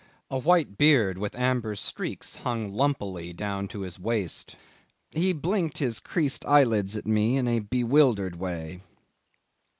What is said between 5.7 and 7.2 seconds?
his creased eyelids at